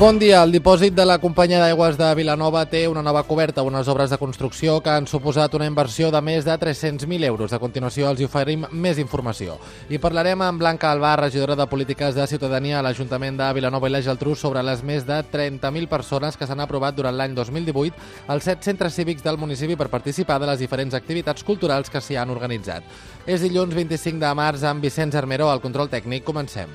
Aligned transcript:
Bon 0.00 0.16
dia. 0.16 0.38
El 0.46 0.54
dipòsit 0.54 0.94
de 0.96 1.04
la 1.04 1.18
companyia 1.20 1.58
d'aigües 1.60 1.98
de 2.00 2.06
Vilanova 2.16 2.62
té 2.64 2.86
una 2.88 3.02
nova 3.04 3.20
coberta, 3.28 3.60
unes 3.60 3.88
obres 3.92 4.08
de 4.08 4.16
construcció 4.16 4.78
que 4.80 4.88
han 4.88 5.04
suposat 5.04 5.52
una 5.58 5.66
inversió 5.68 6.08
de 6.10 6.22
més 6.24 6.46
de 6.46 6.54
300.000 6.56 7.26
euros. 7.28 7.52
A 7.52 7.58
continuació 7.60 8.08
els 8.08 8.22
oferim 8.24 8.64
més 8.72 8.96
informació. 8.96 9.58
I 9.92 9.98
parlarem 10.00 10.40
amb 10.40 10.64
Blanca 10.64 10.88
Albà, 10.88 11.10
regidora 11.20 11.52
de 11.52 11.66
Polítiques 11.68 12.16
de 12.16 12.24
Ciutadania 12.32 12.78
a 12.78 12.82
l'Ajuntament 12.86 13.36
de 13.36 13.52
Vilanova 13.52 13.90
i 13.90 13.92
la 13.92 14.00
Geltrú 14.00 14.32
sobre 14.32 14.62
les 14.64 14.80
més 14.80 15.04
de 15.04 15.20
30.000 15.20 15.92
persones 15.92 16.40
que 16.40 16.48
s'han 16.48 16.64
aprovat 16.64 16.96
durant 16.96 17.18
l'any 17.18 17.36
2018 17.36 18.32
als 18.32 18.48
set 18.48 18.64
centres 18.64 18.96
cívics 18.96 19.26
del 19.26 19.36
municipi 19.36 19.76
per 19.76 19.92
participar 19.92 20.38
de 20.40 20.48
les 20.48 20.64
diferents 20.64 20.96
activitats 20.96 21.44
culturals 21.44 21.92
que 21.92 22.00
s'hi 22.00 22.16
han 22.16 22.32
organitzat. 22.32 22.88
És 23.26 23.44
dilluns 23.44 23.76
25 23.76 24.16
de 24.16 24.32
març 24.32 24.64
amb 24.64 24.80
Vicenç 24.80 25.20
Armeró 25.20 25.50
al 25.52 25.60
control 25.60 25.92
tècnic. 25.92 26.24
Comencem. 26.24 26.72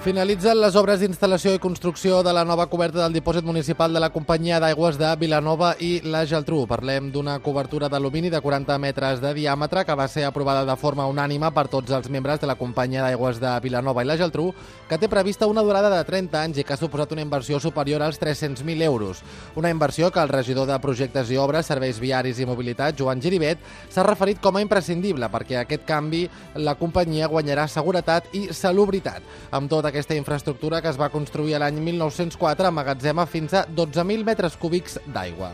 Finalitzen 0.00 0.56
les 0.56 0.78
obres 0.80 1.02
d'instal·lació 1.02 1.50
i 1.52 1.58
construcció 1.60 2.22
de 2.24 2.32
la 2.32 2.40
nova 2.48 2.64
coberta 2.72 3.02
del 3.02 3.12
dipòsit 3.12 3.44
municipal 3.44 3.92
de 3.92 4.00
la 4.00 4.08
companyia 4.08 4.56
d'aigües 4.56 4.96
de 4.96 5.10
Vilanova 5.20 5.74
i 5.76 5.90
la 6.08 6.22
Geltrú. 6.24 6.62
Parlem 6.64 7.10
d'una 7.12 7.34
cobertura 7.44 7.90
d'alumini 7.92 8.30
de 8.32 8.40
40 8.40 8.78
metres 8.80 9.20
de 9.20 9.34
diàmetre 9.36 9.82
que 9.84 9.96
va 10.00 10.06
ser 10.08 10.24
aprovada 10.24 10.64
de 10.64 10.76
forma 10.80 11.04
unànima 11.04 11.50
per 11.52 11.66
tots 11.68 11.92
els 11.92 12.08
membres 12.08 12.40
de 12.40 12.48
la 12.48 12.56
companyia 12.56 13.02
d'aigües 13.04 13.42
de 13.42 13.50
Vilanova 13.60 14.00
i 14.00 14.08
la 14.08 14.16
Geltrú, 14.16 14.46
que 14.88 14.96
té 14.96 15.10
prevista 15.12 15.50
una 15.52 15.60
durada 15.60 15.90
de 15.92 16.00
30 16.08 16.40
anys 16.46 16.62
i 16.62 16.64
que 16.64 16.72
ha 16.72 16.80
suposat 16.80 17.12
una 17.12 17.26
inversió 17.26 17.60
superior 17.60 18.00
als 18.00 18.16
300.000 18.22 18.80
euros. 18.88 19.20
Una 19.54 19.68
inversió 19.68 20.08
que 20.10 20.24
el 20.24 20.32
regidor 20.32 20.64
de 20.66 20.80
Projectes 20.80 21.28
i 21.28 21.36
Obres, 21.36 21.68
Serveis 21.68 22.00
Viaris 22.00 22.40
i 22.40 22.48
Mobilitat, 22.48 22.96
Joan 22.96 23.20
Giribet, 23.20 23.60
s'ha 23.92 24.08
referit 24.08 24.40
com 24.40 24.56
a 24.56 24.64
imprescindible 24.64 25.28
perquè 25.28 25.60
aquest 25.60 25.84
canvi 25.84 26.24
la 26.56 26.78
companyia 26.80 27.28
guanyarà 27.28 27.68
seguretat 27.68 28.32
i 28.32 28.46
salubritat. 28.48 29.20
Amb 29.52 29.68
tot 29.68 29.90
aquesta 30.00 30.16
infraestructura 30.16 30.80
que 30.80 30.88
es 30.88 30.96
va 30.96 31.10
construir 31.12 31.58
l'any 31.60 31.76
1904 31.84 32.72
emmagatzema 32.72 33.26
fins 33.28 33.52
a 33.52 33.66
12.000 33.68 34.24
metres 34.24 34.56
cúbics 34.56 34.96
d'aigua. 35.12 35.52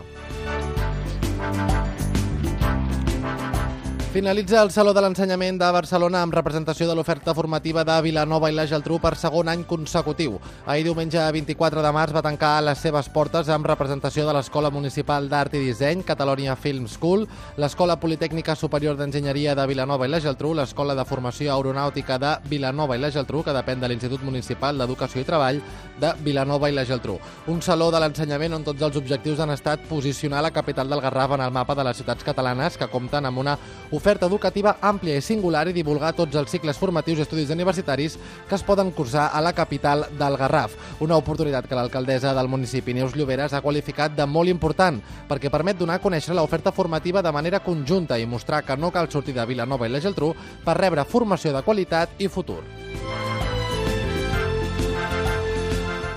Finalitza 4.16 4.62
el 4.62 4.70
Saló 4.72 4.94
de 4.96 5.02
l'Ensenyament 5.04 5.58
de 5.60 5.66
Barcelona 5.76 6.22
amb 6.24 6.32
representació 6.32 6.86
de 6.88 6.94
l'oferta 6.96 7.34
formativa 7.36 7.82
de 7.84 7.94
Vilanova 8.00 8.48
i 8.48 8.54
la 8.56 8.64
Geltrú 8.64 8.96
per 8.96 9.10
segon 9.20 9.50
any 9.52 9.66
consecutiu. 9.68 10.38
Ahir 10.64 10.86
diumenge 10.86 11.20
24 11.36 11.82
de 11.84 11.90
març 11.92 12.14
va 12.16 12.22
tancar 12.24 12.54
les 12.64 12.80
seves 12.80 13.10
portes 13.12 13.50
amb 13.52 13.68
representació 13.68 14.24
de 14.24 14.32
l'Escola 14.32 14.70
Municipal 14.72 15.28
d'Art 15.28 15.58
i 15.58 15.60
Disseny, 15.66 16.00
Catalonia 16.08 16.54
Film 16.56 16.86
School, 16.88 17.26
l'Escola 17.60 17.98
Politècnica 18.00 18.54
Superior 18.56 18.96
d'Enginyeria 18.96 19.52
de 19.54 19.66
Vilanova 19.68 20.08
i 20.08 20.14
la 20.14 20.22
Geltrú, 20.24 20.54
l'Escola 20.56 20.96
de 20.96 21.04
Formació 21.04 21.52
Aeronàutica 21.52 22.16
de 22.16 22.32
Vilanova 22.48 22.96
i 22.96 23.04
la 23.04 23.12
Geltrú, 23.12 23.44
que 23.44 23.52
depèn 23.52 23.84
de 23.84 23.92
l'Institut 23.92 24.24
Municipal 24.24 24.80
d'Educació 24.80 25.20
i 25.20 25.28
Treball 25.28 25.60
de 26.00 26.14
Vilanova 26.24 26.72
i 26.72 26.78
la 26.78 26.86
Geltrú. 26.88 27.18
Un 27.52 27.60
saló 27.60 27.90
de 27.92 28.00
l'ensenyament 28.00 28.56
on 28.62 28.64
tots 28.64 28.80
els 28.80 28.96
objectius 28.96 29.44
han 29.44 29.52
estat 29.52 29.84
posicionar 29.92 30.40
la 30.40 30.56
capital 30.56 30.88
del 30.88 31.04
Garraf 31.04 31.36
en 31.36 31.44
el 31.50 31.52
mapa 31.52 31.76
de 31.76 31.84
les 31.84 32.00
ciutats 32.00 32.24
catalanes 32.24 32.80
que 32.80 32.88
compten 32.88 33.28
amb 33.28 33.44
una 33.44 33.58
oferta 33.90 34.05
educativa 34.06 34.76
àmplia 34.80 35.16
i 35.18 35.22
singular 35.24 35.64
i 35.66 35.74
divulgar 35.74 36.12
tots 36.14 36.36
els 36.38 36.50
cicles 36.50 36.78
formatius 36.78 37.18
i 37.18 37.24
estudis 37.24 37.50
universitaris 37.50 38.16
que 38.48 38.54
es 38.54 38.62
poden 38.62 38.92
cursar 38.94 39.30
a 39.34 39.40
la 39.42 39.52
capital 39.52 40.06
del 40.18 40.36
Garraf. 40.36 40.76
Una 41.00 41.16
oportunitat 41.16 41.66
que 41.66 41.74
l'alcaldessa 41.74 42.34
del 42.34 42.48
municipi, 42.48 42.94
Neus 42.94 43.16
Lloberes, 43.16 43.52
ha 43.52 43.62
qualificat 43.64 44.14
de 44.14 44.26
molt 44.26 44.48
important 44.48 45.00
perquè 45.28 45.50
permet 45.50 45.78
donar 45.78 45.98
a 45.98 46.02
conèixer 46.04 46.34
l'oferta 46.34 46.72
formativa 46.72 47.22
de 47.22 47.32
manera 47.32 47.60
conjunta 47.60 48.18
i 48.18 48.26
mostrar 48.26 48.62
que 48.62 48.76
no 48.76 48.92
cal 48.92 49.10
sortir 49.10 49.34
de 49.34 49.46
Vilanova 49.46 49.88
i 49.88 49.90
la 49.90 50.00
Geltrú 50.00 50.34
per 50.64 50.78
rebre 50.78 51.04
formació 51.04 51.52
de 51.56 51.64
qualitat 51.66 52.20
i 52.22 52.28
futur. 52.28 52.62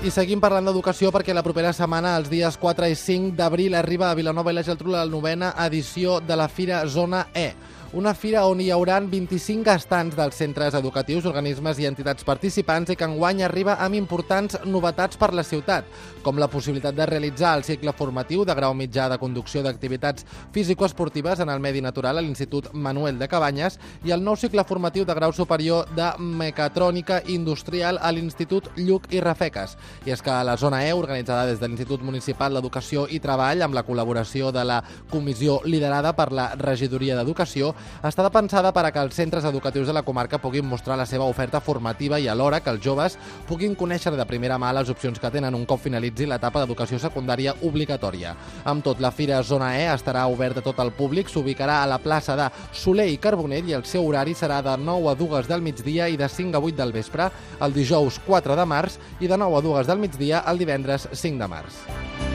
I 0.00 0.08
seguim 0.08 0.40
parlant 0.40 0.64
d'educació 0.64 1.10
perquè 1.12 1.34
la 1.36 1.42
propera 1.44 1.74
setmana, 1.76 2.14
els 2.16 2.30
dies 2.30 2.54
4 2.56 2.86
i 2.88 2.94
5 2.96 3.34
d'abril, 3.36 3.74
arriba 3.76 4.08
a 4.08 4.14
Vilanova 4.16 4.54
i 4.54 4.56
la 4.56 4.64
Geltrú 4.64 4.94
la 4.94 5.04
novena 5.04 5.50
edició 5.66 6.20
de 6.24 6.38
la 6.40 6.48
Fira 6.48 6.86
Zona 6.88 7.26
E 7.34 7.50
una 7.92 8.12
fira 8.14 8.44
on 8.46 8.60
hi 8.62 8.68
haurà 8.70 9.00
25 9.02 9.66
estants 9.72 10.14
dels 10.14 10.36
centres 10.38 10.76
educatius, 10.78 11.24
organismes 11.26 11.80
i 11.82 11.88
entitats 11.88 12.22
participants 12.22 12.92
i 12.92 12.94
que 12.94 13.06
enguany 13.06 13.42
arriba 13.42 13.74
amb 13.82 13.98
importants 13.98 14.60
novetats 14.62 15.18
per 15.18 15.32
la 15.34 15.42
ciutat, 15.42 15.88
com 16.22 16.38
la 16.38 16.46
possibilitat 16.52 16.94
de 16.94 17.06
realitzar 17.10 17.56
el 17.58 17.64
cicle 17.66 17.90
formatiu 17.98 18.44
de 18.46 18.54
grau 18.54 18.76
mitjà 18.78 19.08
de 19.10 19.18
conducció 19.18 19.64
d'activitats 19.66 20.26
físico-esportives 20.54 21.42
en 21.42 21.50
el 21.50 21.58
medi 21.58 21.82
natural 21.82 22.20
a 22.20 22.22
l'Institut 22.22 22.68
Manuel 22.72 23.18
de 23.18 23.26
Cabanyes 23.26 23.80
i 24.06 24.14
el 24.14 24.22
nou 24.22 24.38
cicle 24.38 24.62
formatiu 24.68 25.04
de 25.04 25.18
grau 25.18 25.34
superior 25.34 25.90
de 25.96 26.12
mecatrònica 26.20 27.24
industrial 27.26 27.98
a 27.98 28.12
l'Institut 28.14 28.70
Lluc 28.76 29.10
i 29.10 29.18
Rafeques. 29.18 29.74
I 30.06 30.14
és 30.14 30.22
que 30.22 30.38
la 30.46 30.56
zona 30.56 30.84
E, 30.86 30.94
organitzada 30.94 31.48
des 31.50 31.58
de 31.58 31.66
l'Institut 31.66 32.06
Municipal 32.06 32.54
d'Educació 32.54 33.08
i 33.10 33.18
Treball 33.18 33.66
amb 33.66 33.74
la 33.74 33.82
col·laboració 33.82 34.54
de 34.54 34.64
la 34.64 34.78
comissió 35.10 35.58
liderada 35.64 36.14
per 36.14 36.30
la 36.30 36.52
Regidoria 36.54 37.18
d'Educació, 37.18 37.74
està 38.02 38.28
pensada 38.30 38.72
per 38.72 38.84
a 38.86 38.90
que 38.94 39.02
els 39.02 39.16
centres 39.16 39.44
educatius 39.44 39.88
de 39.88 39.94
la 39.96 40.02
comarca 40.02 40.38
puguin 40.38 40.66
mostrar 40.66 40.96
la 40.98 41.06
seva 41.06 41.26
oferta 41.28 41.60
formativa 41.60 42.18
i 42.20 42.28
alhora 42.28 42.60
que 42.60 42.70
els 42.70 42.82
joves 42.84 43.18
puguin 43.48 43.74
conèixer 43.74 44.12
de 44.16 44.26
primera 44.26 44.58
mà 44.58 44.72
les 44.76 44.90
opcions 44.90 45.18
que 45.20 45.30
tenen 45.30 45.54
un 45.54 45.66
cop 45.66 45.82
finalitzi 45.82 46.28
l'etapa 46.28 46.62
d'educació 46.62 46.98
secundària 47.02 47.54
obligatòria. 47.66 48.34
Amb 48.64 48.84
tot, 48.84 49.00
la 49.00 49.10
Fira 49.10 49.42
Zona 49.42 49.72
E 49.78 49.86
estarà 49.92 50.26
oberta 50.30 50.60
a 50.60 50.66
tot 50.66 50.80
el 50.82 50.92
públic, 50.96 51.28
s'ubicarà 51.28 51.82
a 51.82 51.88
la 51.90 51.98
plaça 51.98 52.36
de 52.36 52.48
Soler 52.72 53.08
i 53.10 53.18
Carbonell 53.18 53.68
i 53.68 53.76
el 53.78 53.86
seu 53.88 54.06
horari 54.06 54.34
serà 54.34 54.60
de 54.64 54.76
9 54.78 55.12
a 55.12 55.16
2 55.18 55.48
del 55.50 55.62
migdia 55.62 56.08
i 56.08 56.18
de 56.20 56.28
5 56.28 56.56
a 56.56 56.60
8 56.60 56.76
del 56.82 56.92
vespre 56.96 57.30
el 57.60 57.74
dijous 57.76 58.20
4 58.26 58.56
de 58.56 58.66
març 58.66 58.98
i 59.20 59.28
de 59.28 59.36
9 59.36 59.58
a 59.58 59.64
2 59.70 59.86
del 59.90 60.04
migdia 60.04 60.44
el 60.46 60.60
divendres 60.62 61.08
5 61.12 61.38
de 61.38 61.50
març. 61.50 62.29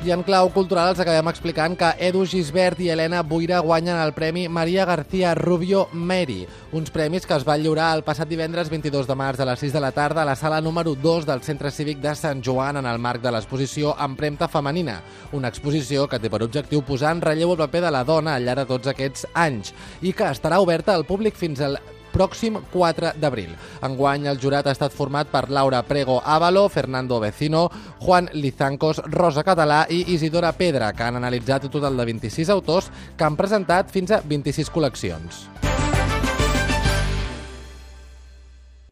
I 0.00 0.14
en 0.14 0.22
clau 0.24 0.48
cultural 0.48 0.94
els 0.94 1.00
acabem 1.02 1.28
explicant 1.28 1.74
que 1.76 1.90
Edu 2.06 2.22
Gisbert 2.24 2.78
i 2.80 2.86
Helena 2.88 3.18
Boira 3.20 3.58
guanyen 3.60 3.98
el 4.00 4.14
Premi 4.16 4.46
Maria 4.48 4.86
García 4.88 5.34
Rubio 5.36 5.82
Meri, 5.92 6.46
uns 6.72 6.88
premis 6.94 7.28
que 7.28 7.36
es 7.36 7.44
van 7.44 7.60
lliurar 7.60 7.90
el 7.98 8.00
passat 8.06 8.30
divendres 8.30 8.72
22 8.72 9.04
de 9.04 9.18
març 9.20 9.44
a 9.44 9.48
les 9.50 9.60
6 9.60 9.76
de 9.76 9.84
la 9.84 9.92
tarda 9.92 10.22
a 10.22 10.24
la 10.24 10.38
sala 10.40 10.62
número 10.64 10.94
2 10.96 11.28
del 11.28 11.44
Centre 11.44 11.68
Cívic 11.70 12.00
de 12.00 12.16
Sant 12.16 12.40
Joan 12.40 12.80
en 12.80 12.88
el 12.88 12.98
marc 12.98 13.20
de 13.20 13.34
l'exposició 13.36 13.92
Empremta 14.00 14.48
Femenina, 14.48 15.02
una 15.36 15.52
exposició 15.52 16.08
que 16.08 16.18
té 16.18 16.32
per 16.32 16.46
objectiu 16.48 16.80
posar 16.80 17.12
en 17.12 17.20
relleu 17.20 17.52
el 17.52 17.60
paper 17.66 17.84
de 17.84 17.92
la 17.92 18.04
dona 18.08 18.38
al 18.38 18.48
llarg 18.48 18.64
de 18.64 18.70
tots 18.72 18.88
aquests 18.88 19.28
anys 19.34 19.74
i 20.00 20.16
que 20.16 20.32
estarà 20.32 20.64
oberta 20.64 20.96
al 20.96 21.04
públic 21.04 21.36
fins 21.36 21.60
al 21.60 21.76
pròxim 22.20 22.58
4 22.72 23.14
d'abril. 23.16 23.54
Enguany 23.86 24.28
el 24.28 24.40
jurat 24.42 24.68
ha 24.68 24.74
estat 24.76 24.92
format 24.92 25.30
per 25.32 25.48
Laura 25.48 25.80
Prego 25.88 26.20
Ávalo, 26.20 26.68
Fernando 26.68 27.20
Vecino, 27.20 27.70
Juan 28.00 28.28
Lizancos, 28.34 29.00
Rosa 29.08 29.44
Català 29.46 29.86
i 29.88 30.04
Isidora 30.14 30.52
Pedra, 30.52 30.92
que 30.92 31.06
han 31.06 31.16
analitzat 31.16 31.64
un 31.64 31.76
total 31.78 31.96
de 31.96 32.04
26 32.12 32.52
autors 32.52 32.92
que 33.16 33.24
han 33.24 33.40
presentat 33.40 33.90
fins 33.90 34.12
a 34.12 34.20
26 34.20 34.68
col·leccions. 34.74 35.69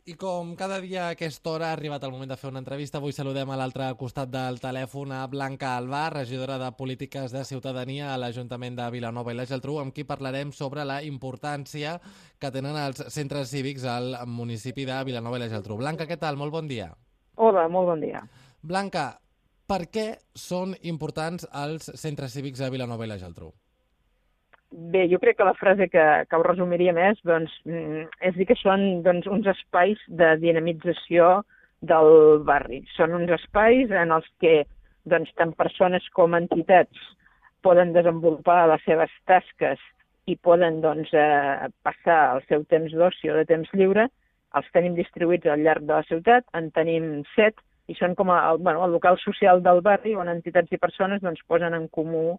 I 0.08 0.14
com 0.16 0.54
cada 0.56 0.78
dia 0.80 1.02
a 1.04 1.08
aquesta 1.12 1.50
hora 1.50 1.66
ha 1.68 1.74
arribat 1.76 2.04
el 2.06 2.12
moment 2.14 2.30
de 2.30 2.36
fer 2.40 2.48
una 2.48 2.62
entrevista, 2.62 2.96
avui 2.96 3.12
saludem 3.12 3.50
a 3.52 3.58
l'altre 3.60 3.90
costat 4.00 4.30
del 4.32 4.56
telèfon 4.62 5.10
a 5.12 5.18
Blanca 5.28 5.74
Albà, 5.76 6.06
regidora 6.14 6.56
de 6.62 6.70
Polítiques 6.78 7.34
de 7.34 7.42
Ciutadania 7.44 8.14
a 8.14 8.16
l'Ajuntament 8.16 8.78
de 8.78 8.86
Vilanova 8.94 9.34
i 9.34 9.36
la 9.36 9.44
Geltrú, 9.50 9.76
amb 9.82 9.92
qui 9.92 10.06
parlarem 10.08 10.48
sobre 10.56 10.86
la 10.88 11.02
importància 11.04 11.98
que 12.40 12.52
tenen 12.54 12.80
els 12.86 13.04
centres 13.12 13.52
cívics 13.52 13.84
al 13.84 14.16
municipi 14.24 14.88
de 14.88 14.96
Vilanova 15.10 15.36
i 15.36 15.44
la 15.44 15.52
Geltrú. 15.52 15.76
Blanca, 15.76 16.08
què 16.08 16.16
tal? 16.16 16.40
Molt 16.40 16.56
bon 16.56 16.72
dia. 16.72 16.88
Hola, 17.36 17.68
molt 17.68 17.92
bon 17.92 18.08
dia. 18.08 18.24
Blanca, 18.64 19.10
per 19.68 19.82
què 19.92 20.08
són 20.32 20.72
importants 20.88 21.44
els 21.52 21.92
centres 22.00 22.32
cívics 22.32 22.64
a 22.64 22.72
Vilanova 22.72 23.04
i 23.04 23.12
la 23.12 23.20
Geltrú? 23.20 23.52
Bé, 24.70 25.06
jo 25.08 25.16
crec 25.18 25.38
que 25.38 25.46
la 25.48 25.56
frase 25.56 25.88
que, 25.88 26.02
que 26.28 26.36
ho 26.36 26.42
resumiria 26.44 26.92
més 26.92 27.20
doncs, 27.24 27.52
mm, 27.64 28.02
és 28.28 28.34
dir 28.36 28.46
que 28.50 28.56
són 28.60 29.02
doncs, 29.04 29.28
uns 29.32 29.46
espais 29.48 30.00
de 30.20 30.34
dinamització 30.42 31.28
del 31.80 32.42
barri. 32.44 32.82
Són 32.96 33.14
uns 33.16 33.32
espais 33.38 33.94
en 34.02 34.12
els 34.12 34.26
que 34.42 34.66
doncs, 35.08 35.32
tant 35.40 35.54
persones 35.56 36.04
com 36.12 36.36
entitats 36.36 37.06
poden 37.64 37.94
desenvolupar 37.96 38.66
les 38.68 38.84
seves 38.84 39.14
tasques 39.30 39.80
i 40.28 40.36
poden 40.36 40.82
doncs, 40.84 41.14
eh, 41.16 41.70
passar 41.82 42.18
el 42.34 42.44
seu 42.50 42.66
temps 42.68 42.92
d'oci 42.92 43.32
o 43.32 43.38
de 43.38 43.46
temps 43.48 43.72
lliure. 43.72 44.04
Els 44.58 44.68
tenim 44.76 44.94
distribuïts 44.98 45.48
al 45.48 45.64
llarg 45.64 45.88
de 45.88 45.94
la 45.94 46.04
ciutat, 46.10 46.44
en 46.52 46.68
tenim 46.76 47.24
set, 47.34 47.56
i 47.88 47.96
són 47.96 48.14
com 48.14 48.28
el, 48.34 48.60
bueno, 48.60 48.84
el 48.84 48.92
local 48.92 49.16
social 49.24 49.64
del 49.64 49.80
barri 49.80 50.14
on 50.14 50.28
entitats 50.28 50.72
i 50.72 50.80
persones 50.80 51.24
doncs, 51.24 51.40
posen 51.48 51.72
en 51.72 51.88
comú 51.88 52.36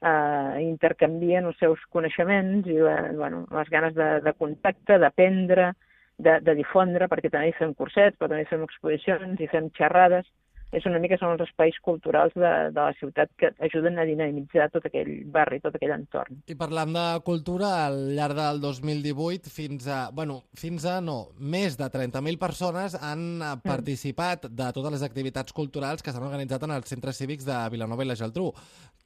eh, 0.00 0.62
intercanvien 0.64 1.46
els 1.50 1.58
seus 1.60 1.82
coneixements 1.94 2.68
i 2.68 2.78
la, 2.80 2.96
bueno, 3.16 3.44
les 3.56 3.70
ganes 3.72 3.94
de, 3.96 4.10
de 4.24 4.34
contacte, 4.38 4.98
d'aprendre, 5.02 5.72
de, 6.20 6.38
de 6.44 6.54
difondre, 6.58 7.08
perquè 7.08 7.30
també 7.32 7.50
hi 7.50 7.56
fem 7.58 7.74
cursets, 7.76 8.16
però 8.18 8.30
també 8.30 8.44
hi 8.44 8.50
fem 8.50 8.64
exposicions, 8.66 9.40
hi 9.40 9.48
fem 9.50 9.70
xerrades, 9.76 10.28
és 10.72 10.86
una 10.86 11.00
mica 11.02 11.18
són 11.18 11.34
els 11.34 11.42
espais 11.48 11.76
culturals 11.82 12.34
de, 12.36 12.50
de 12.70 12.78
la 12.80 12.94
ciutat 12.98 13.30
que 13.40 13.50
ajuden 13.66 13.98
a 13.98 14.06
dinamitzar 14.06 14.68
tot 14.70 14.86
aquell 14.86 15.10
barri, 15.34 15.60
tot 15.62 15.74
aquell 15.76 15.94
entorn. 15.96 16.40
I 16.50 16.56
parlant 16.58 16.94
de 16.94 17.06
cultura, 17.26 17.72
al 17.88 17.98
llarg 18.16 18.38
del 18.38 18.60
2018 18.62 19.50
fins 19.50 19.88
a, 19.90 20.00
bueno, 20.14 20.40
fins 20.54 20.86
a 20.86 21.00
no, 21.04 21.18
més 21.38 21.78
de 21.80 21.90
30.000 21.90 22.38
persones 22.40 22.96
han 23.00 23.24
mm. 23.40 23.62
participat 23.66 24.46
de 24.50 24.72
totes 24.76 24.98
les 24.98 25.06
activitats 25.06 25.56
culturals 25.56 26.04
que 26.06 26.14
s'han 26.14 26.28
organitzat 26.28 26.66
en 26.66 26.76
els 26.78 26.90
centres 26.90 27.18
cívics 27.18 27.48
de 27.48 27.62
Vilanova 27.74 28.06
i 28.06 28.10
la 28.10 28.18
Geltrú. 28.18 28.52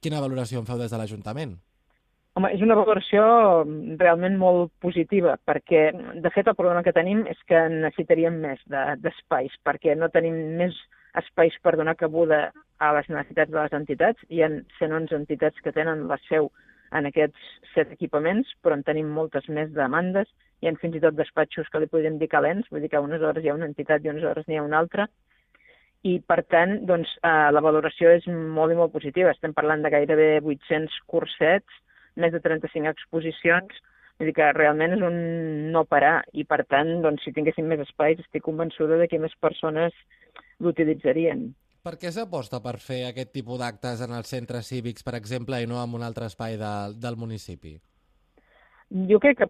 Quina 0.01 0.21
valoració 0.21 0.61
en 0.61 0.69
feu 0.69 0.77
des 0.81 0.93
de 0.93 1.01
l'Ajuntament? 1.01 1.55
Home, 2.35 2.49
és 2.51 2.59
una 2.59 2.75
valoració 2.75 3.23
realment 3.95 4.33
molt 4.35 4.73
positiva, 4.83 5.37
perquè, 5.47 5.85
de 6.19 6.31
fet, 6.35 6.49
el 6.51 6.57
problema 6.57 6.81
que 6.83 6.91
tenim 6.93 7.21
és 7.31 7.39
que 7.47 7.61
necessitaríem 7.71 8.41
més 8.43 8.59
d'espais, 8.67 9.55
de, 9.55 9.61
perquè 9.63 9.95
no 9.95 10.11
tenim 10.11 10.35
més 10.59 10.75
espais 11.21 11.55
per 11.63 11.75
donar 11.79 11.95
cabuda 11.99 12.49
a 12.79 12.91
les 12.97 13.09
necessitats 13.09 13.51
de 13.51 13.59
les 13.59 13.75
entitats. 13.77 14.25
Hi 14.29 14.41
ha 14.43 14.49
111 14.79 15.15
entitats 15.17 15.61
que 15.63 15.73
tenen 15.75 16.07
la 16.09 16.17
seu 16.29 16.51
en 16.95 17.07
aquests 17.09 17.51
set 17.73 17.91
equipaments, 17.95 18.49
però 18.63 18.77
en 18.77 18.83
tenim 18.87 19.09
moltes 19.11 19.47
més 19.49 19.71
demandes. 19.75 20.29
Hi 20.61 20.69
ha 20.69 20.75
fins 20.81 20.97
i 20.97 21.03
tot 21.03 21.17
despatxos 21.17 21.69
que 21.71 21.81
li 21.81 21.91
podríem 21.91 22.19
dir 22.19 22.31
calents, 22.31 22.67
vull 22.71 22.83
dir 22.83 22.91
que 22.91 23.01
unes 23.03 23.23
hores 23.23 23.43
hi 23.43 23.51
ha 23.51 23.57
una 23.57 23.69
entitat 23.69 24.05
i 24.05 24.11
unes 24.11 24.23
hores 24.27 24.47
n'hi 24.47 24.59
ha 24.59 24.67
una 24.67 24.79
altra, 24.83 25.07
i 26.05 26.19
per 26.21 26.43
tant 26.53 26.77
doncs, 26.85 27.09
eh, 27.25 27.49
la 27.55 27.63
valoració 27.65 28.11
és 28.13 28.27
molt 28.29 28.73
i 28.73 28.77
molt 28.77 28.93
positiva. 28.93 29.33
Estem 29.33 29.55
parlant 29.57 29.81
de 29.81 29.91
gairebé 29.93 30.29
800 30.43 31.01
cursets, 31.09 31.81
més 32.21 32.31
de 32.31 32.39
35 32.43 32.91
exposicions, 32.93 33.81
vull 34.19 34.29
dir 34.29 34.35
que 34.37 34.51
realment 34.55 34.93
és 34.95 35.01
un 35.03 35.17
no 35.73 35.83
parar 35.89 36.19
i 36.33 36.45
per 36.47 36.61
tant, 36.69 37.01
doncs, 37.03 37.25
si 37.25 37.33
tinguéssim 37.35 37.67
més 37.67 37.81
espais 37.83 38.21
estic 38.21 38.45
convençuda 38.45 38.99
de 39.01 39.09
que 39.11 39.19
més 39.19 39.33
persones 39.41 39.97
l'utilitzarien. 40.59 41.49
Per 41.85 41.97
què 42.01 42.09
s'aposta 42.09 42.61
per 42.65 42.79
fer 42.81 43.03
aquest 43.07 43.29
tipus 43.35 43.59
d'actes 43.61 43.99
en 44.01 44.13
els 44.17 44.31
centres 44.31 44.71
cívics, 44.71 45.05
per 45.05 45.13
exemple, 45.19 45.59
i 45.61 45.67
no 45.69 45.77
en 45.83 45.93
un 45.93 46.05
altre 46.05 46.25
espai 46.31 46.57
de, 46.57 46.71
del 47.01 47.17
municipi? 47.21 47.75
Jo 49.09 49.17
crec 49.21 49.39
que, 49.41 49.47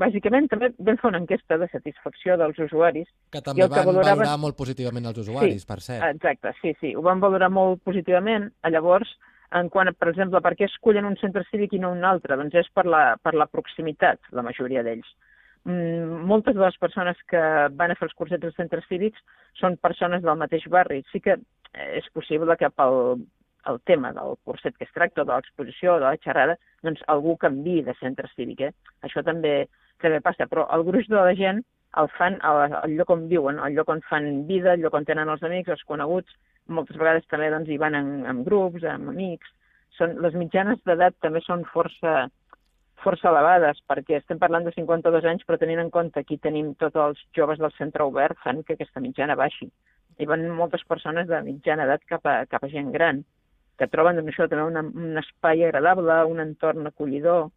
bàsicament, 0.00 0.48
també 0.48 0.70
vam 0.84 0.96
fer 1.00 1.08
una 1.10 1.20
enquesta 1.20 1.58
de 1.60 1.68
satisfacció 1.72 2.36
dels 2.40 2.60
usuaris. 2.64 3.08
Que 3.32 3.40
també 3.44 3.66
van 3.66 3.84
valoraven... 3.84 4.22
valorar 4.22 4.36
molt 4.40 4.56
positivament 4.56 5.08
els 5.10 5.20
usuaris, 5.24 5.62
sí, 5.62 5.68
per 5.68 5.78
cert. 5.84 6.04
Exacte, 6.16 6.52
sí, 6.60 6.74
sí, 6.80 6.94
ho 6.96 7.04
van 7.04 7.20
valorar 7.24 7.50
molt 7.52 7.82
positivament. 7.84 8.48
Llavors, 8.72 9.12
en 9.60 9.68
quant, 9.72 9.88
a, 9.88 9.96
per 9.96 10.10
exemple, 10.12 10.40
per 10.44 10.54
què 10.56 10.68
escollen 10.68 11.08
un 11.08 11.16
centre 11.20 11.44
cívic 11.50 11.76
i 11.76 11.82
no 11.84 11.92
un 11.92 12.04
altre? 12.04 12.36
Doncs 12.40 12.56
és 12.64 12.68
per 12.76 12.84
la, 12.88 13.02
per 13.22 13.32
la 13.36 13.48
proximitat, 13.48 14.20
la 14.36 14.44
majoria 14.44 14.84
d'ells. 14.84 15.08
Mm, 15.68 16.24
moltes 16.24 16.56
de 16.56 16.62
les 16.64 16.76
persones 16.80 17.18
que 17.28 17.40
van 17.76 17.92
a 17.92 17.96
fer 17.98 18.06
els 18.08 18.16
cursets 18.16 18.46
als 18.48 18.56
centres 18.56 18.86
cívics 18.88 19.20
són 19.60 19.76
persones 19.76 20.22
del 20.24 20.38
mateix 20.40 20.64
barri. 20.72 21.02
Sí 21.12 21.20
que 21.20 21.36
és 21.98 22.06
possible 22.16 22.56
que 22.56 22.70
pel 22.72 23.18
el 23.68 23.80
tema 23.84 24.12
del 24.16 24.36
curset 24.44 24.76
que 24.78 24.86
es 24.86 24.94
tracta, 24.94 25.24
de 25.24 25.34
l'exposició, 25.34 25.98
de 25.98 26.06
la 26.06 26.20
xerrada, 26.24 26.56
doncs 26.86 27.02
algú 27.14 27.36
canvi 27.36 27.82
de 27.84 27.94
centre 28.00 28.30
cívic. 28.34 28.62
Eh? 28.68 28.94
Això 29.04 29.20
també, 29.26 29.68
també 30.00 30.22
passa, 30.24 30.46
però 30.48 30.64
el 30.72 30.86
gruix 30.86 31.10
de 31.10 31.18
la 31.18 31.34
gent 31.36 31.60
el 32.00 32.08
fan 32.16 32.38
al, 32.44 32.74
al 32.78 32.94
lloc 32.96 33.10
on 33.12 33.26
viuen, 33.28 33.58
al 33.60 33.74
lloc 33.76 33.90
on 33.92 34.00
fan 34.08 34.46
vida, 34.48 34.72
al 34.72 34.82
lloc 34.84 34.96
on 34.96 35.06
tenen 35.08 35.28
els 35.32 35.44
amics, 35.44 35.72
els 35.74 35.84
coneguts, 35.88 36.34
moltes 36.68 36.96
vegades 37.00 37.28
també 37.28 37.48
doncs, 37.52 37.68
hi 37.68 37.78
van 37.80 37.96
en, 37.98 38.10
en 38.28 38.42
grups, 38.44 38.84
amb 38.84 39.12
amics. 39.12 39.52
Són, 39.96 40.18
les 40.22 40.36
mitjanes 40.36 40.80
d'edat 40.86 41.16
també 41.24 41.40
són 41.44 41.64
força, 41.72 42.28
força 43.02 43.30
elevades, 43.30 43.80
perquè 43.90 44.18
estem 44.18 44.40
parlant 44.42 44.66
de 44.66 44.72
52 44.74 45.26
anys, 45.30 45.44
però 45.46 45.58
tenint 45.60 45.80
en 45.82 45.90
compte 45.94 46.18
que 46.18 46.26
aquí 46.26 46.38
tenim 46.42 46.72
tots 46.80 46.98
els 46.98 47.20
joves 47.36 47.60
del 47.62 47.74
centre 47.76 48.06
obert, 48.06 48.38
fan 48.44 48.62
que 48.62 48.76
aquesta 48.76 49.02
mitjana 49.04 49.36
baixi. 49.38 49.68
Hi 50.18 50.26
van 50.26 50.46
moltes 50.50 50.82
persones 50.88 51.28
de 51.28 51.40
mitjana 51.46 51.86
edat 51.86 52.06
cap 52.10 52.26
a, 52.26 52.40
cap 52.50 52.64
a 52.64 52.72
gent 52.72 52.90
gran, 52.94 53.22
que 53.78 53.86
troben 53.86 54.18
doncs, 54.18 54.32
això 54.32 54.48
també 54.50 54.66
una, 54.66 54.82
un 54.82 55.20
espai 55.22 55.62
agradable, 55.64 56.16
un 56.32 56.42
entorn 56.42 56.90
acollidor, 56.90 57.52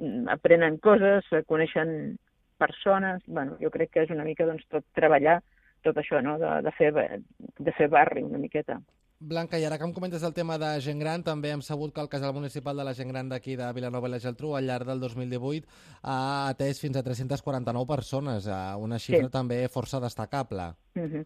mm, 0.00 0.24
aprenen 0.32 0.78
coses, 0.78 1.28
coneixen 1.50 2.16
persones, 2.56 3.20
bueno, 3.26 3.58
jo 3.60 3.70
crec 3.70 3.92
que 3.92 4.06
és 4.06 4.14
una 4.14 4.24
mica 4.24 4.48
doncs, 4.48 4.64
tot 4.72 4.86
treballar 4.96 5.42
tot 5.86 5.98
això, 6.00 6.20
no? 6.24 6.36
de, 6.40 6.52
de, 6.66 6.72
fer, 6.74 6.92
de 7.68 7.74
fer 7.76 7.88
barri 7.92 8.24
una 8.26 8.40
miqueta. 8.42 8.80
Blanca, 9.18 9.56
i 9.56 9.64
ara 9.64 9.78
que 9.80 9.86
em 9.88 9.94
comentes 9.96 10.24
el 10.26 10.34
tema 10.36 10.58
de 10.60 10.74
gent 10.84 10.98
gran, 11.00 11.22
també 11.24 11.48
hem 11.54 11.62
sabut 11.64 11.94
que 11.94 12.02
el 12.02 12.10
casal 12.12 12.34
municipal 12.36 12.76
de 12.76 12.84
la 12.84 12.92
gent 12.94 13.08
gran 13.08 13.30
d'aquí 13.30 13.56
de 13.56 13.70
Vilanova 13.72 14.10
i 14.10 14.12
la 14.12 14.20
Geltrú 14.20 14.52
al 14.54 14.66
llarg 14.68 14.84
del 14.90 15.00
2018 15.00 15.64
ha 16.02 16.18
atès 16.50 16.82
fins 16.82 16.98
a 17.00 17.02
349 17.06 17.88
persones, 17.88 18.48
una 18.76 18.98
xifra 19.00 19.30
sí. 19.30 19.32
també 19.32 19.62
força 19.72 20.02
destacable. 20.04 20.74
Mhm. 20.94 21.24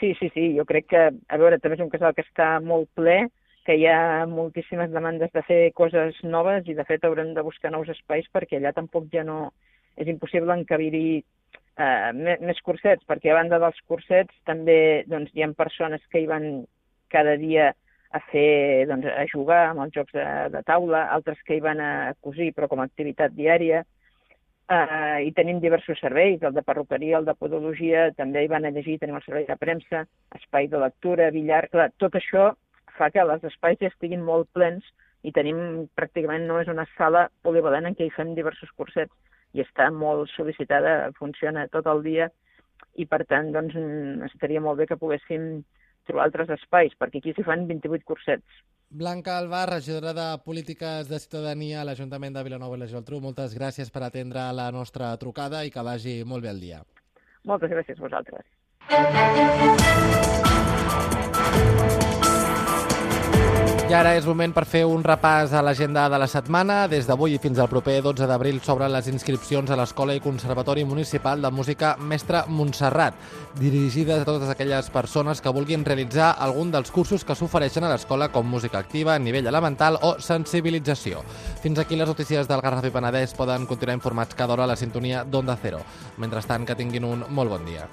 Sí, 0.00 0.14
sí, 0.16 0.30
sí, 0.32 0.46
jo 0.56 0.64
crec 0.64 0.86
que, 0.88 1.02
a 1.28 1.36
veure, 1.36 1.58
també 1.60 1.76
és 1.76 1.84
un 1.84 1.92
casal 1.92 2.14
que 2.16 2.24
està 2.24 2.54
molt 2.64 2.88
ple, 2.96 3.26
que 3.66 3.76
hi 3.76 3.84
ha 3.84 4.24
moltíssimes 4.26 4.90
demandes 4.90 5.28
de 5.36 5.42
fer 5.44 5.60
coses 5.76 6.16
noves 6.24 6.64
i 6.66 6.74
de 6.74 6.86
fet 6.88 7.04
haurem 7.04 7.34
de 7.36 7.44
buscar 7.44 7.70
nous 7.70 7.88
espais 7.92 8.24
perquè 8.32 8.56
allà 8.56 8.72
tampoc 8.72 9.10
ja 9.12 9.26
no... 9.28 9.52
és 10.00 10.08
impossible 10.08 10.54
encabir-hi 10.56 11.20
eh, 11.20 12.36
més 12.40 12.60
cursets, 12.64 13.04
perquè 13.04 13.30
a 13.30 13.36
banda 13.36 13.58
dels 13.60 13.76
cursets 13.86 14.32
també 14.48 15.04
doncs, 15.10 15.34
hi 15.34 15.44
ha 15.44 15.52
persones 15.52 16.00
que 16.08 16.22
hi 16.22 16.28
van 16.30 16.64
cada 17.12 17.36
dia 17.40 17.72
a 18.10 18.20
fer, 18.32 18.86
doncs, 18.90 19.06
a 19.06 19.24
jugar 19.30 19.62
amb 19.68 19.84
els 19.84 19.94
jocs 19.94 20.14
de, 20.16 20.26
de 20.54 20.62
taula, 20.66 21.04
altres 21.14 21.38
que 21.46 21.56
hi 21.56 21.62
van 21.62 21.80
a 21.80 21.90
cosir 22.24 22.50
però 22.56 22.66
com 22.70 22.82
a 22.82 22.88
activitat 22.90 23.36
diària, 23.36 23.84
eh, 24.70 25.18
i 25.26 25.30
tenim 25.36 25.60
diversos 25.62 26.00
serveis, 26.02 26.42
el 26.42 26.56
de 26.56 26.64
perruqueria, 26.66 27.20
el 27.20 27.28
de 27.28 27.36
podologia, 27.38 28.08
també 28.18 28.44
hi 28.44 28.50
van 28.50 28.66
a 28.66 28.74
llegir, 28.74 28.98
tenim 28.98 29.18
el 29.18 29.26
servei 29.26 29.46
de 29.46 29.58
premsa, 29.60 30.04
espai 30.38 30.70
de 30.72 30.82
lectura, 30.82 31.30
billar, 31.34 31.66
clar, 31.70 31.90
tot 32.02 32.18
això 32.18 32.50
fa 32.98 33.10
que 33.14 33.22
els 33.22 33.46
espais 33.52 33.78
ja 33.80 33.90
estiguin 33.90 34.22
molt 34.26 34.50
plens 34.56 34.86
i 35.22 35.32
tenim 35.36 35.86
pràcticament 35.96 36.46
només 36.48 36.70
una 36.72 36.86
sala 36.96 37.28
polivalent 37.46 37.88
en 37.88 37.96
què 37.96 38.06
hi 38.06 38.14
fem 38.14 38.34
diversos 38.36 38.70
cursets 38.76 39.12
i 39.54 39.62
està 39.64 39.90
molt 39.90 40.30
sol·licitada, 40.34 41.10
funciona 41.18 41.66
tot 41.74 41.88
el 41.90 42.02
dia 42.06 42.30
i 42.98 43.06
per 43.06 43.24
tant 43.30 43.50
doncs, 43.54 43.76
estaria 44.30 44.62
molt 44.62 44.80
bé 44.80 44.86
que 44.90 44.98
poguéssim 45.00 45.60
trobar 46.08 46.24
altres 46.28 46.48
espais, 46.56 46.92
perquè 46.98 47.18
aquí 47.20 47.32
s'hi 47.36 47.44
fan 47.46 47.66
28 47.68 48.04
cursets. 48.08 48.60
Blanca 48.90 49.38
Alba, 49.38 49.66
regidora 49.70 50.12
de 50.12 50.38
Polítiques 50.44 51.08
de 51.08 51.18
Ciutadania 51.22 51.80
a 51.80 51.84
l'Ajuntament 51.86 52.34
de 52.34 52.42
Vilanova 52.42 52.74
i 52.74 52.80
la 52.80 52.88
Geltrú, 52.90 53.20
moltes 53.22 53.54
gràcies 53.54 53.90
per 53.94 54.02
atendre 54.02 54.48
la 54.52 54.70
nostra 54.74 55.12
trucada 55.22 55.62
i 55.64 55.70
que 55.70 55.84
vagi 55.86 56.24
molt 56.26 56.42
bé 56.42 56.50
el 56.50 56.60
dia. 56.64 56.82
Moltes 57.46 57.70
gràcies 57.70 57.96
a 57.98 58.02
vosaltres. 58.02 58.44
I 63.90 63.94
ara 63.98 64.12
és 64.14 64.22
moment 64.22 64.52
per 64.54 64.62
fer 64.70 64.84
un 64.86 65.00
repàs 65.02 65.50
a 65.50 65.60
l'agenda 65.66 66.04
de 66.12 66.18
la 66.22 66.28
setmana. 66.30 66.84
Des 66.86 67.08
d'avui 67.08 67.32
fins 67.42 67.58
al 67.58 67.66
proper 67.66 67.96
12 68.04 68.28
d'abril 68.30 68.60
s'obren 68.62 68.92
les 68.94 69.08
inscripcions 69.10 69.66
a 69.66 69.78
l'Escola 69.80 70.14
i 70.14 70.22
Conservatori 70.22 70.84
Municipal 70.86 71.42
de 71.42 71.50
Música 71.50 71.96
Mestre 71.98 72.44
Montserrat, 72.46 73.18
dirigides 73.58 74.22
a 74.22 74.28
totes 74.28 74.52
aquelles 74.52 74.92
persones 74.94 75.42
que 75.42 75.50
vulguin 75.50 75.82
realitzar 75.84 76.36
algun 76.38 76.70
dels 76.70 76.94
cursos 76.94 77.26
que 77.26 77.34
s'ofereixen 77.34 77.82
a 77.82 77.90
l'escola 77.90 78.30
com 78.30 78.46
música 78.46 78.78
activa, 78.78 79.18
nivell 79.18 79.50
elemental 79.50 79.98
o 80.06 80.14
sensibilització. 80.22 81.24
Fins 81.58 81.82
aquí 81.82 81.98
les 81.98 82.14
notícies 82.14 82.46
del 82.46 82.62
Garraf 82.62 82.86
i 82.86 82.94
Penedès 82.94 83.34
poden 83.34 83.66
continuar 83.66 83.98
informats 83.98 84.38
cada 84.38 84.54
hora 84.54 84.70
a 84.70 84.70
la 84.70 84.78
sintonia 84.78 85.24
d'Onda 85.24 85.58
Cero. 85.58 85.82
Mentrestant, 86.22 86.62
que 86.62 86.78
tinguin 86.78 87.10
un 87.10 87.26
molt 87.26 87.58
bon 87.58 87.66
dia. 87.66 87.90